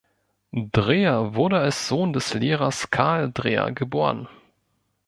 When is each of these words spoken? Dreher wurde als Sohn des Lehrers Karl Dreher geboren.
Dreher 0.53 1.35
wurde 1.35 1.59
als 1.59 1.87
Sohn 1.87 2.11
des 2.11 2.33
Lehrers 2.33 2.89
Karl 2.89 3.29
Dreher 3.31 3.71
geboren. 3.71 4.27